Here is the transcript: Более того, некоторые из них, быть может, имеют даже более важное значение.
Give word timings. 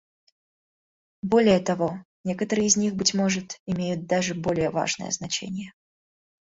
Более 1.21 1.59
того, 1.59 2.03
некоторые 2.23 2.65
из 2.65 2.75
них, 2.75 2.95
быть 2.95 3.13
может, 3.13 3.61
имеют 3.67 4.07
даже 4.07 4.33
более 4.33 4.71
важное 4.71 5.11
значение. 5.11 5.73